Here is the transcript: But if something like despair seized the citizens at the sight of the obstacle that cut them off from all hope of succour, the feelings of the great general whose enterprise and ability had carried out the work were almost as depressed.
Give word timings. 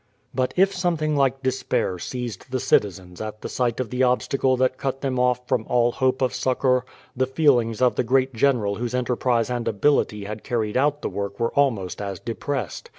But 0.33 0.55
if 0.57 0.73
something 0.75 1.15
like 1.15 1.43
despair 1.43 1.99
seized 1.99 2.49
the 2.49 2.59
citizens 2.59 3.21
at 3.21 3.41
the 3.41 3.49
sight 3.49 3.79
of 3.79 3.91
the 3.91 4.01
obstacle 4.01 4.57
that 4.57 4.79
cut 4.79 5.01
them 5.01 5.19
off 5.19 5.47
from 5.47 5.63
all 5.69 5.91
hope 5.91 6.23
of 6.23 6.33
succour, 6.33 6.83
the 7.15 7.27
feelings 7.27 7.83
of 7.83 7.97
the 7.97 8.03
great 8.03 8.33
general 8.33 8.77
whose 8.77 8.95
enterprise 8.95 9.51
and 9.51 9.67
ability 9.67 10.23
had 10.23 10.43
carried 10.43 10.75
out 10.75 11.03
the 11.03 11.09
work 11.09 11.39
were 11.39 11.53
almost 11.53 12.01
as 12.01 12.19
depressed. 12.19 12.89